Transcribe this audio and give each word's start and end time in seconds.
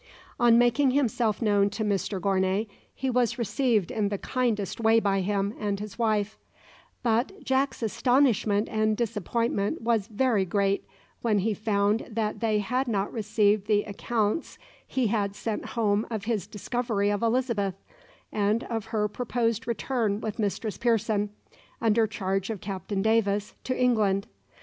On 0.39 0.57
making 0.57 0.89
himself 0.89 1.43
known 1.43 1.69
to 1.69 1.83
Mr 1.85 2.19
Gournay, 2.19 2.65
he 2.95 3.11
was 3.11 3.37
received 3.37 3.91
in 3.91 4.09
the 4.09 4.17
kindest 4.17 4.79
way 4.79 4.99
by 4.99 5.21
him 5.21 5.53
and 5.59 5.79
his 5.79 5.99
wife; 5.99 6.39
but 7.03 7.43
Jack's 7.43 7.83
astonishment 7.83 8.67
and 8.67 8.97
disappointment 8.97 9.81
was 9.83 10.07
very 10.07 10.43
great 10.43 10.87
when 11.21 11.37
he 11.37 11.53
found 11.53 12.07
that 12.09 12.39
they 12.39 12.57
had 12.57 12.87
not 12.87 13.13
received 13.13 13.67
the 13.67 13.83
accounts 13.83 14.57
he 14.87 15.05
had 15.05 15.35
sent 15.35 15.65
home 15.77 16.07
of 16.09 16.23
his 16.25 16.47
discovery 16.47 17.11
of 17.11 17.21
Elizabeth, 17.21 17.75
and 18.31 18.63
of 18.63 18.85
her 18.85 19.07
proposed 19.07 19.67
return 19.67 20.19
with 20.19 20.39
Mistress 20.39 20.79
Pearson, 20.79 21.29
under 21.79 22.07
charge 22.07 22.49
of 22.49 22.59
Captain 22.59 23.03
Davis, 23.03 23.53
to 23.65 23.79
England. 23.79 24.25